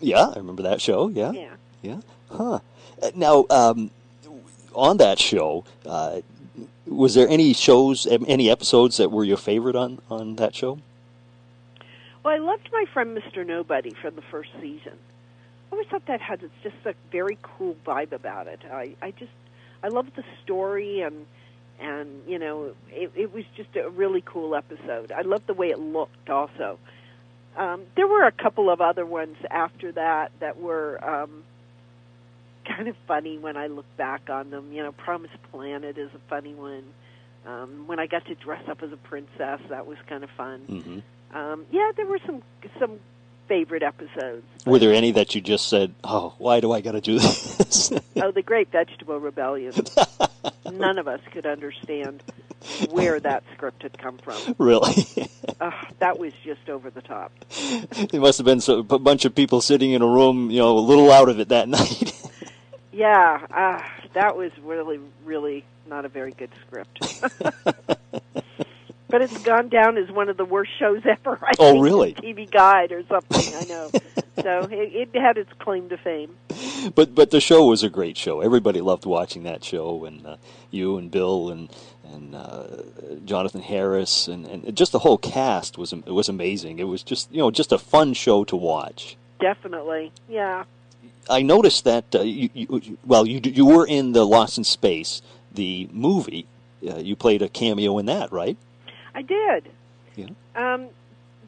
[0.00, 1.08] Yeah, I remember that show.
[1.08, 1.54] Yeah, Yeah.
[1.82, 2.00] yeah.
[2.30, 2.60] Huh.
[3.02, 3.90] Uh, Now, um,
[4.74, 6.20] on that show, uh,
[6.90, 10.78] was there any shows, um, any episodes that were your favorite on on that show?
[12.22, 13.46] Well, I loved my friend Mr.
[13.46, 14.98] Nobody from the first season.
[15.70, 18.60] I always thought that had just a very cool vibe about it.
[18.70, 19.30] I I just
[19.82, 21.26] I loved the story and
[21.78, 25.12] and you know it, it was just a really cool episode.
[25.12, 26.78] I loved the way it looked also.
[27.56, 31.44] Um, there were a couple of other ones after that that were um,
[32.76, 34.72] kind of funny when I look back on them.
[34.72, 36.84] You know, Promised Planet is a funny one.
[37.46, 40.60] Um, when I got to dress up as a princess, that was kind of fun.
[40.60, 42.42] hmm Um, yeah, there were some
[42.78, 42.98] some
[43.48, 44.44] favorite episodes.
[44.66, 47.92] Were there any that you just said, "Oh, why do I got to do this"?
[48.22, 49.72] Oh, the Great Vegetable Rebellion.
[50.70, 52.22] None of us could understand
[52.90, 54.36] where that script had come from.
[54.58, 54.92] really?
[55.60, 57.32] Ugh, that was just over the top.
[57.50, 60.76] it must have been so, a bunch of people sitting in a room, you know,
[60.76, 62.12] a little out of it that night.
[62.92, 63.82] Yeah, uh,
[64.14, 67.00] that was really, really not a very good script.
[69.08, 71.38] but it's gone down as one of the worst shows ever.
[71.42, 72.14] I Oh, think, really?
[72.14, 73.54] TV Guide or something.
[73.54, 73.90] I know.
[74.42, 76.36] so it, it had its claim to fame.
[76.94, 78.40] but but the show was a great show.
[78.40, 80.36] Everybody loved watching that show, and uh,
[80.70, 81.68] you and Bill and
[82.12, 82.66] and uh,
[83.24, 86.78] Jonathan Harris and, and just the whole cast was it was amazing.
[86.78, 89.16] It was just you know just a fun show to watch.
[89.40, 90.12] Definitely.
[90.28, 90.64] Yeah.
[91.30, 95.22] I noticed that uh, you, you well you you were in the Lost in Space
[95.52, 96.46] the movie.
[96.86, 98.56] Uh, you played a cameo in that, right?
[99.14, 99.68] I did.
[100.16, 100.26] Yeah.
[100.54, 100.88] Um,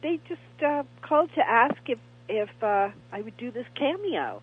[0.02, 4.42] they just uh, called to ask if if uh, I would do this cameo,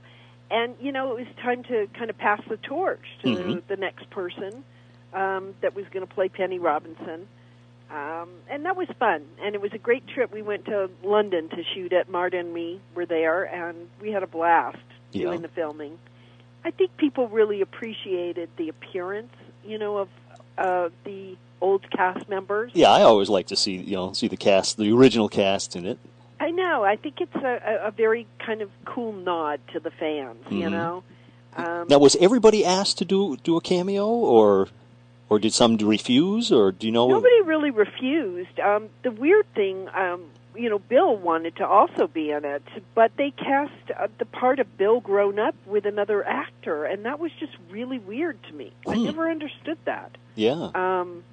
[0.52, 3.62] and you know it was time to kind of pass the torch to Mhm.
[3.68, 4.64] the next person
[5.14, 7.28] um, that was going to play Penny Robinson,
[7.92, 9.26] um, and that was fun.
[9.44, 10.32] And it was a great trip.
[10.32, 12.10] We went to London to shoot it.
[12.10, 14.78] Marta and me were there, and we had a blast
[15.12, 15.26] Yeah.
[15.28, 15.98] doing the filming.
[16.64, 19.34] I think people really appreciated the appearance,
[19.66, 20.10] you know, of
[20.58, 22.72] uh, the old cast members.
[22.74, 25.86] Yeah, I always like to see you know see the cast, the original cast in
[25.86, 26.00] it.
[26.40, 26.84] I know.
[26.84, 30.46] I think it's a, a, very kind of cool nod to the fans.
[30.50, 30.72] You Mhm.
[30.72, 31.04] know.
[31.58, 34.70] Um, Now, was everybody asked to do do a cameo, or
[35.30, 37.08] or did some refuse, or do you know?
[37.08, 38.60] nobody really refused.
[38.60, 40.26] Um, the weird thing, um,
[40.60, 44.60] you know, Bill wanted to also be in it, but they cast uh, the part
[44.60, 48.72] of Bill grown up with another actor, and that was just really weird to me.
[48.88, 49.04] I Hmm.
[49.06, 50.12] never understood that.
[50.36, 51.24] Yeah, Um,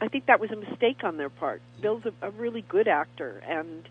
[0.00, 1.60] I think that was a mistake on their part.
[1.80, 3.86] Bill's a, a really good actor, and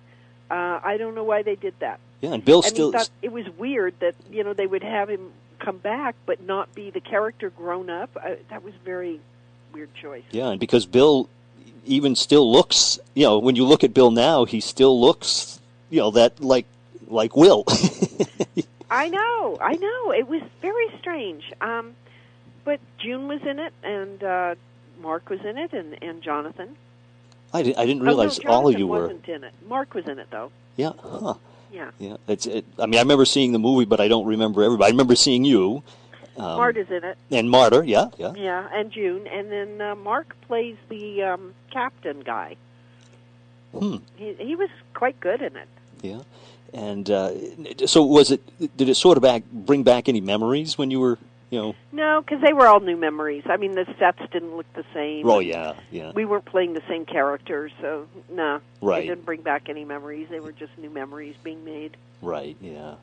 [0.51, 1.99] uh, I don't know why they did that.
[2.21, 2.91] yeah, and Bill and still.
[2.91, 6.73] thought it was weird that you know they would have him come back but not
[6.75, 8.09] be the character grown up.
[8.21, 9.19] I, that was very
[9.73, 10.23] weird choice.
[10.31, 11.27] Yeah, and because Bill
[11.85, 15.99] even still looks, you know, when you look at Bill now, he still looks, you
[15.99, 16.65] know, that like
[17.07, 17.63] like Will.
[18.89, 20.11] I know, I know.
[20.11, 21.51] It was very strange.
[21.61, 21.95] Um,
[22.63, 24.55] but June was in it, and uh,
[25.01, 26.75] Mark was in it, and, and Jonathan.
[27.53, 29.09] I, didn't, I didn't Oh, no, realize all of you were.
[29.09, 29.53] in it.
[29.67, 30.51] Mark was in it though.
[30.77, 31.35] Yeah, huh.
[31.71, 32.45] Yeah, Yeah, it's.
[32.45, 34.87] It, I mean, I remember seeing the movie, but I don't remember everybody.
[34.87, 35.83] I remember seeing you.
[36.37, 37.17] Um, Marta's in it.
[37.31, 37.83] and Marta.
[37.85, 38.33] Yeah, yeah.
[38.35, 42.55] Yeah, and June, and then uh, Mark plays the um, captain guy.
[43.77, 43.97] Hmm.
[44.17, 45.67] He he was quite good in it.
[46.01, 46.21] Yeah.
[46.73, 47.31] And uh,
[47.87, 48.41] so, was it?
[48.77, 51.17] Did it sort of back bring back any memories when you were,
[51.49, 51.75] you know?
[51.93, 53.43] No, because they were all new memories.
[53.45, 55.29] I mean, the sets didn't look the same.
[55.29, 56.11] Oh yeah, yeah.
[56.13, 58.59] We weren't playing the same characters, so no.
[58.81, 59.01] Right.
[59.03, 60.27] They didn't bring back any memories.
[60.29, 61.95] They were just new memories being made.
[62.21, 62.57] Right.
[62.59, 62.95] Yeah.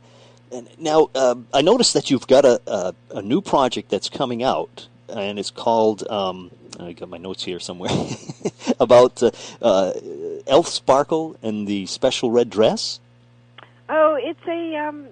[0.53, 4.43] And now um, I noticed that you've got a, a a new project that's coming
[4.43, 6.07] out, and it's called.
[6.09, 7.91] Um, I got my notes here somewhere
[8.81, 9.93] about uh, uh,
[10.47, 12.99] Elf Sparkle and the special red dress.
[13.89, 15.07] Oh, it's a um,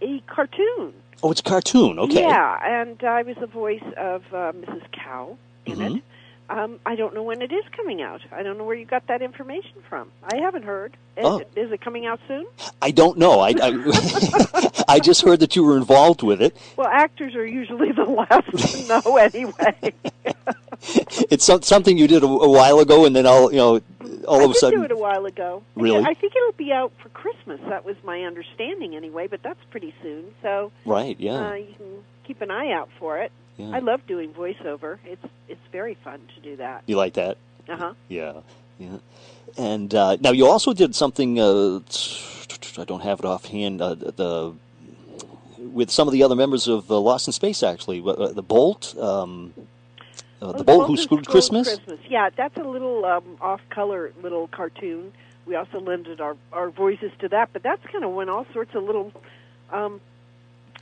[0.00, 0.92] a cartoon.
[1.22, 1.98] Oh, it's a cartoon.
[1.98, 2.20] Okay.
[2.20, 4.82] Yeah, and I was the voice of uh, Mrs.
[4.92, 5.96] Cow in Mhm.
[5.98, 6.02] it.
[6.50, 8.20] Um, I don't know when it is coming out.
[8.30, 10.10] I don't know where you got that information from.
[10.30, 10.94] I haven't heard.
[11.16, 11.38] Is, Oh.
[11.38, 12.46] it, is it coming out soon?
[12.82, 13.40] I don't know.
[13.40, 16.54] I I, I just heard that you were involved with it.
[16.76, 19.94] Well, actors are usually the last to know anyway.
[21.30, 23.80] It's some, something you did a, a while ago, and then all you know,
[24.28, 24.80] all I of a sudden.
[24.80, 25.62] I did do it a while ago.
[25.76, 26.04] Really?
[26.04, 27.58] I think it'll be out for Christmas.
[27.68, 30.34] That was my understanding anyway, but that's pretty soon.
[30.42, 31.18] So Right.
[31.18, 31.36] Yeah.
[31.50, 31.86] uh, you can
[32.26, 33.32] keep an eye out for it.
[33.56, 33.70] Yeah.
[33.70, 34.98] I love doing voiceover.
[35.04, 36.82] It's it's very fun to do that.
[36.86, 37.38] you like that?
[37.68, 37.94] Uh huh.
[38.08, 38.40] Yeah,
[38.78, 38.98] yeah.
[39.56, 41.38] And uh, now you also did something.
[41.38, 41.80] Uh,
[42.78, 43.80] I don't have it offhand.
[43.80, 44.54] Uh, the
[45.58, 48.96] with some of the other members of uh, Lost in Space, actually, uh, the Bolt,
[48.98, 49.54] um,
[50.42, 51.68] uh, the Bolt Who Screwed Christmas.
[51.68, 52.00] Christmas.
[52.08, 55.12] Yeah, that's a little um, off-color little cartoon.
[55.46, 58.74] We also lended our our voices to that, but that's kind of won all sorts
[58.74, 59.12] of little
[59.70, 60.00] um,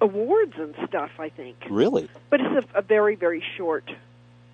[0.02, 1.10] awards and stuff.
[1.18, 2.08] I think, Really?
[2.30, 3.90] but it's a, a very very short,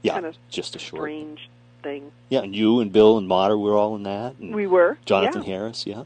[0.02, 1.02] Yeah, kind of just a short.
[1.02, 1.48] strange
[1.82, 2.10] thing.
[2.28, 4.36] Yeah, and you and Bill and Marta were all in that.
[4.38, 5.48] And We were Jonathan yeah.
[5.54, 6.04] Harris, yeah.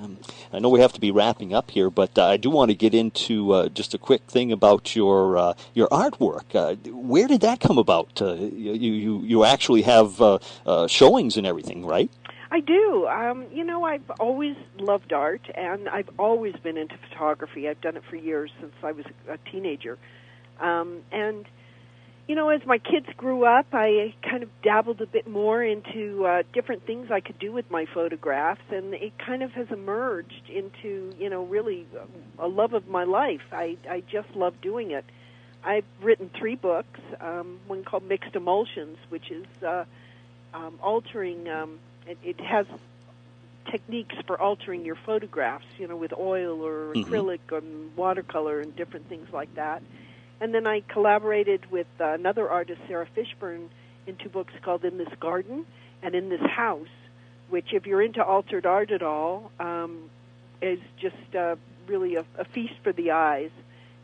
[0.00, 0.18] Um,
[0.52, 2.74] I know we have to be wrapping up here, but uh, I do want to
[2.74, 6.54] get into uh, just a quick thing about your uh, your artwork.
[6.54, 8.22] Uh, where did that come about?
[8.22, 12.10] Uh, you, you you actually have uh, uh, showings and everything, right?
[12.50, 13.06] I do.
[13.06, 17.68] Um, you know, I've always loved art, and I've always been into photography.
[17.68, 19.98] I've done it for years since I was a teenager.
[20.60, 21.46] Um, and
[22.26, 26.24] you know, as my kids grew up, I kind of dabbled a bit more into
[26.24, 30.48] uh, different things I could do with my photographs, and it kind of has emerged
[30.48, 31.88] into, you know, really
[32.38, 33.40] a love of my life.
[33.50, 35.04] I I just love doing it.
[35.64, 37.00] I've written three books.
[37.20, 39.84] Um, one called Mixed Emulsions, which is uh,
[40.54, 41.48] um, altering.
[41.48, 42.66] Um, it, it has
[43.70, 47.04] techniques for altering your photographs, you know, with oil or Mhm.
[47.04, 49.82] acrylic and watercolor and different things like that.
[50.40, 53.68] And then I collaborated with uh, another artist, Sarah Fishburn,
[54.06, 55.66] in two books called In This Garden
[56.02, 56.88] and In This House,
[57.50, 60.08] which, if you're into altered art at all, um,
[60.62, 63.50] is just uh, really a, a feast for the eyes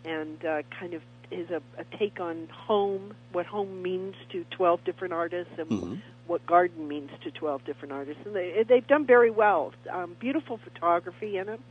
[0.04, 4.84] and uh, kind of is a, a take on home, what home means to 12
[4.84, 6.00] different artists, and Mhm.
[6.26, 8.22] What garden means to 12 different artists.
[8.24, 9.72] And they, they've done very well.
[9.90, 11.62] Um, beautiful photography in them.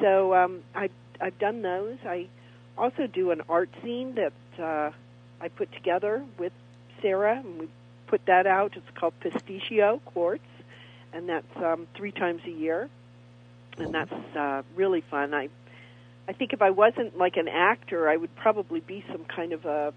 [0.00, 1.98] So um, I, I've done those.
[2.04, 2.28] I
[2.76, 4.90] also do an art scene that uh,
[5.40, 6.52] I put together with
[7.02, 7.68] Sarah, and we
[8.06, 8.76] put that out.
[8.76, 10.42] It's called Pistachio Quartz,
[11.12, 12.88] and that's um, three times a year,
[13.76, 15.34] and that's uh, really fun.
[15.34, 15.48] I
[16.28, 19.64] I think if I wasn't like an actor, I would probably be some kind of
[19.64, 19.94] a,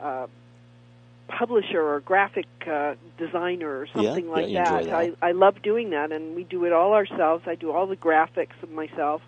[0.00, 0.26] uh
[1.28, 4.84] publisher or graphic uh, designer or something yeah, like enjoy that.
[4.84, 4.94] that.
[4.94, 7.44] I I love doing that, and we do it all ourselves.
[7.46, 9.22] I do all the graphics of myself,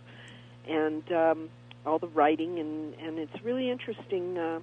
[0.66, 1.50] and um,
[1.84, 4.60] all the writing, and and it's really interesting uh,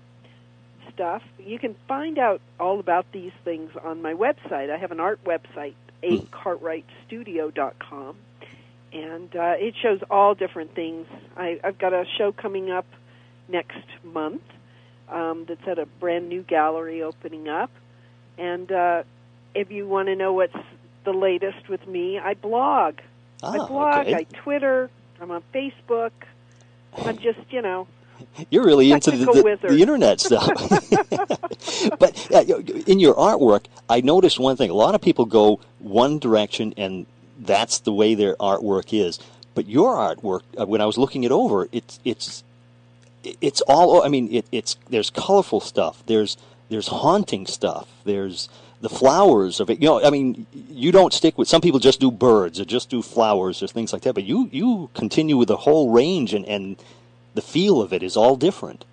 [0.94, 1.22] stuff.
[1.40, 4.70] You can find out all about these things on my website.
[4.70, 8.16] I have an art website, acartwrightstudio.com,
[8.94, 11.08] and uh, it shows all different things.
[11.36, 12.86] I, I've got a show coming up
[13.48, 14.42] next month
[15.10, 17.72] um, that's at a brand new gallery opening up,
[18.38, 19.04] and uh,
[19.54, 20.56] if you want to know what's
[21.04, 23.00] the latest with me, I blog.
[23.44, 24.08] I Ah, blog.
[24.08, 24.16] okay.
[24.16, 24.90] I Twitter.
[25.22, 26.12] I'm on Facebook.
[26.98, 27.88] I'm just, you know,
[28.50, 30.48] You're really into the, the, the internet stuff.
[32.00, 32.42] but uh,
[32.88, 34.70] in your artwork, I noticed one thing.
[34.70, 37.06] A lot of people go one direction, and
[37.40, 39.20] that's the way their artwork is.
[39.54, 42.44] But your artwork, uh, when I was looking it over, it's it's
[43.42, 44.04] it's all.
[44.04, 46.04] I mean, it, it's there's colorful stuff.
[46.06, 46.38] There's
[46.70, 47.88] there's haunting stuff.
[48.04, 48.50] There's
[48.82, 49.82] the flowers of it.
[49.82, 51.48] You know, I mean, you don't stick with.
[51.48, 54.14] Some people just do birds or just do flowers or things like that.
[54.14, 56.78] But you you continue with the whole range, and and
[57.34, 58.86] the feel of it is all different.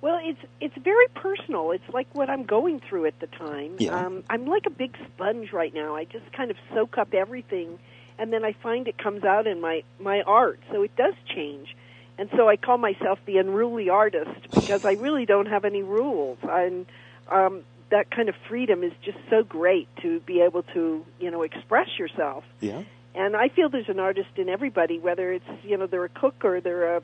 [0.00, 1.72] Well, it's it's very personal.
[1.72, 3.76] It's like what I'm going through at the time.
[3.78, 3.96] Yeah.
[3.96, 5.96] Um, I'm like a big sponge right now.
[5.96, 7.78] I just kind of soak up everything,
[8.18, 10.60] and then I find it comes out in my my art.
[10.70, 11.76] So it does change,
[12.18, 16.38] and so I call myself the unruly artist because I really don't have any rules.
[16.42, 16.84] And
[17.28, 21.42] um, that kind of freedom is just so great to be able to you know
[21.42, 22.44] express yourself.
[22.60, 22.82] Yeah.
[23.14, 26.44] And I feel there's an artist in everybody, whether it's you know they're a cook
[26.44, 27.02] or they're a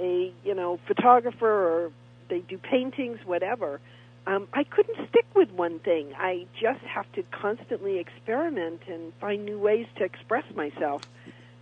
[0.00, 1.92] a you know photographer or
[2.28, 3.80] they do paintings, whatever.
[4.26, 6.12] Um, I couldn't stick with one thing.
[6.16, 11.02] I just have to constantly experiment and find new ways to express myself.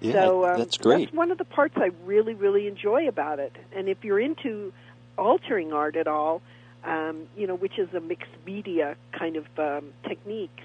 [0.01, 1.07] Yeah, so um, that's great.
[1.07, 3.55] That's one of the parts I really, really enjoy about it.
[3.75, 4.73] And if you're into
[5.17, 6.41] altering art at all,
[6.85, 10.63] um, you know, which is a mixed media kind of um, techniques,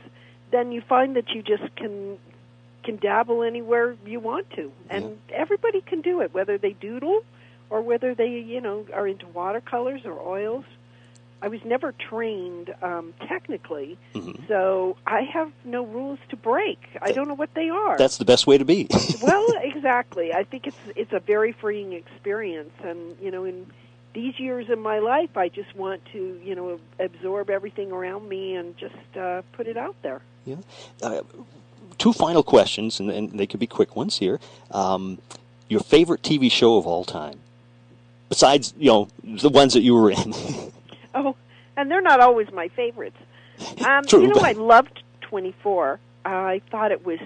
[0.52, 2.18] then you find that you just can
[2.84, 7.24] can dabble anywhere you want to, and everybody can do it, whether they doodle
[7.70, 10.66] or whether they, you know, are into watercolors or oils.
[11.44, 14.48] I was never trained um, technically, Mhm.
[14.48, 16.80] so I have no rules to break.
[17.02, 17.98] I don't know what they are.
[17.98, 18.88] That's the best way to be.
[19.22, 20.34] well, exactly.
[20.34, 23.68] I think it's it's a very freeing experience, and you know, in
[24.14, 28.56] these years in my life, I just want to, you know, absorb everything around me
[28.56, 30.22] and just uh, put it out there.
[30.46, 30.58] yeah.
[31.02, 31.22] Uh,
[31.98, 34.40] two final questions, and, and they could be quick ones here.
[34.72, 35.18] Um,
[35.68, 37.40] your favorite TV show of all time,
[38.30, 40.34] besides you know the ones that you were in.
[41.16, 41.36] Oh,
[41.78, 43.18] and they're not always my favorites.
[43.86, 46.00] Um, True, You know, I loved 24.
[46.26, 47.20] Uh, I thought it was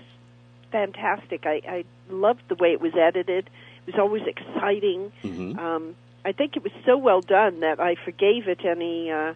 [0.72, 1.46] fantastic.
[1.46, 3.50] I, I loved the way it was edited.
[3.86, 5.12] It was always exciting.
[5.24, 5.58] Mhm.
[5.58, 5.96] Um,
[6.26, 9.34] I think it was so well done that I forgave it any, uh,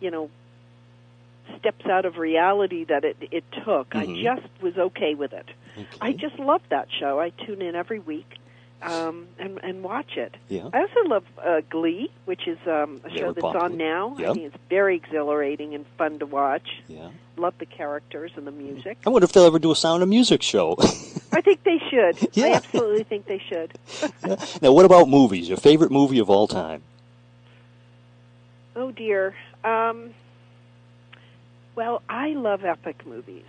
[0.00, 0.30] you know,
[1.58, 3.90] steps out of reality that it it took.
[3.90, 4.00] Mhm.
[4.00, 5.46] I just was okay with it.
[6.00, 7.20] I just love that show.
[7.20, 8.26] I tune in every week
[8.82, 10.34] um, and and watch it.
[10.48, 10.68] Yeah.
[10.72, 13.64] I also love uh, Glee, which is um, a show that's popular.
[13.66, 14.16] on now.
[14.18, 14.30] Yeah.
[14.30, 16.68] I think it's very exhilarating and fun to watch.
[16.88, 17.10] Yeah.
[17.36, 18.98] Love the characters and the music.
[19.06, 20.76] I wonder if they'll ever do a Sound of Music show.
[21.32, 22.38] I think they should.
[22.42, 23.72] I absolutely think they should.
[24.62, 25.48] now, what about movies?
[25.48, 26.82] Your favorite movie of all time?
[28.76, 29.34] Oh dear.
[29.64, 30.10] Um,
[31.74, 33.44] well, I love epic movies.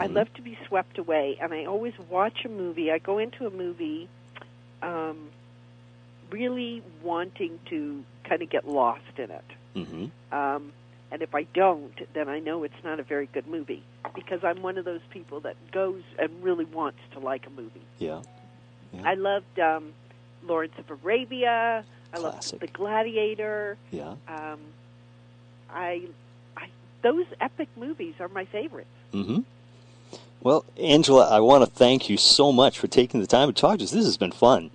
[0.00, 0.14] I Mhm.
[0.14, 2.90] love to be swept away, and I always watch a movie.
[2.90, 4.08] I go into a movie
[4.82, 5.28] um,
[6.30, 9.44] really wanting to kind of get lost in it.
[9.74, 10.06] hmm
[10.36, 10.72] Um,
[11.10, 13.82] and if I don't, then I know it's not a very good movie
[14.14, 17.82] because I'm one of those people that goes and really wants to like a movie.
[17.98, 18.22] Yeah.
[19.04, 19.92] I loved um,
[20.46, 21.84] Lawrence of Arabia.
[22.14, 22.52] I Classic.
[22.52, 23.76] loved The Gladiator.
[23.90, 24.14] Yeah.
[24.28, 24.60] Um,
[25.70, 26.02] I,
[26.56, 26.68] I,
[27.02, 28.88] those epic movies are my favorites.
[29.12, 29.40] hmm
[30.42, 33.78] Well, Angela, I want to thank you so much for taking the time to talk
[33.78, 33.92] to us.
[33.92, 34.70] This has been fun.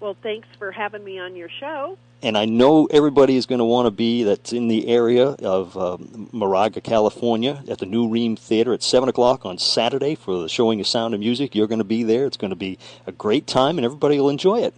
[0.00, 1.96] Well, thanks for having me on your show.
[2.22, 5.76] And I know everybody is going to want to be that's in the area of
[5.76, 10.48] um, Moraga, California, at the New Rheem Theater at 7 o'clock on Saturday for the
[10.48, 11.54] showing of Sound of Music.
[11.54, 12.26] You're going to be there.
[12.26, 14.74] It's going to be a great time, and everybody will enjoy it.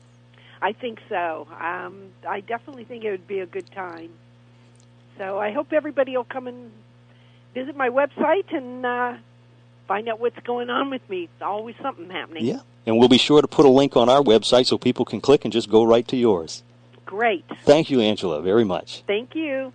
[0.63, 1.49] I think so.
[1.61, 4.11] Um, I definitely think it would be a good time.
[5.19, 6.71] So I hope everybody will come and
[7.53, 9.15] visit my website and uh,
[9.87, 11.25] find out what's going on with me.
[11.25, 12.45] It's always something happening.
[12.45, 12.61] Yeah.
[12.87, 15.45] And we'll be sure to put a link on our website so people can click
[15.45, 16.63] and just go right to yours.
[17.07, 17.45] Great.
[17.65, 19.05] Thank you, Angela, very much.
[19.07, 19.73] Thank you.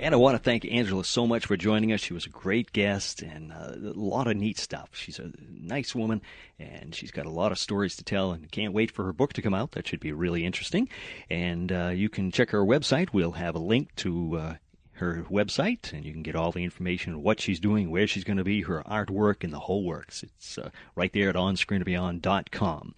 [0.00, 2.00] And I want to thank Angela so much for joining us.
[2.00, 4.88] She was a great guest and uh, a lot of neat stuff.
[4.92, 6.22] She's a nice woman
[6.58, 9.34] and she's got a lot of stories to tell and can't wait for her book
[9.34, 9.72] to come out.
[9.72, 10.88] That should be really interesting.
[11.28, 13.10] And uh, you can check her website.
[13.12, 14.54] We'll have a link to uh,
[15.00, 18.24] her website and you can get all the information on what she's doing, where she's
[18.24, 20.22] going to be, her artwork, and the whole works.
[20.22, 22.94] It's uh, right there at onscreenandbeyond.com.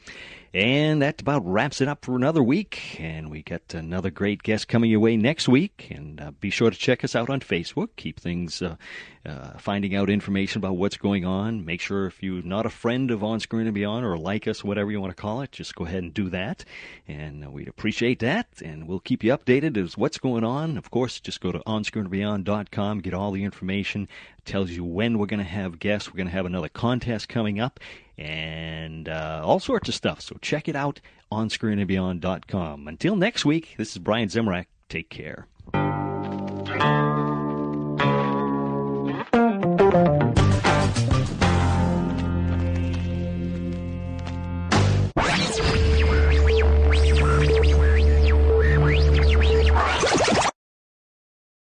[0.55, 3.01] And that about wraps it up for another week.
[3.01, 5.89] And we got another great guest coming your way next week.
[5.91, 7.89] And uh, be sure to check us out on Facebook.
[7.97, 8.77] Keep things, uh,
[9.25, 11.65] uh, finding out information about what's going on.
[11.65, 14.63] Make sure if you're not a friend of On Screen and Beyond or like us,
[14.63, 16.67] whatever you want to call it, just go ahead and do that.
[17.09, 18.49] And uh, we'd appreciate that.
[18.63, 20.77] And we'll keep you updated as what's going on.
[20.77, 21.63] Of course, just go to
[21.93, 24.09] onscreenandbeyond.com, get all the information.
[24.39, 26.11] It tells you when we're going to have guests.
[26.11, 27.81] We're going to have another contest coming up
[28.19, 30.21] and uh, all sorts of stuff.
[30.21, 32.89] So check it out on screenandbeyond.com.
[32.89, 34.67] Until next week, this is Brian Zemrak.
[34.89, 35.47] Take care.